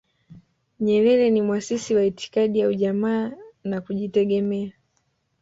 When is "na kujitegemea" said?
3.63-4.71